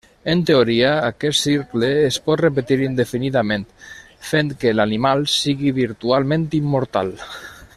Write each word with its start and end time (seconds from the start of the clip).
En 0.31 0.39
teoria, 0.49 0.93
aquest 1.09 1.43
cicle 1.47 1.89
es 2.05 2.17
pot 2.29 2.41
repetir 2.41 2.77
indefinidament, 2.85 3.67
fent 4.31 4.49
que 4.65 4.73
l'animal 4.79 5.25
sigui 5.35 5.75
virtualment 5.81 6.49
immortal. 6.63 7.15